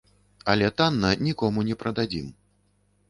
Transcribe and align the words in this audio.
Але 0.53 0.69
танна 0.79 1.11
нікому 1.27 1.67
не 1.71 1.75
прададзім. 1.83 2.27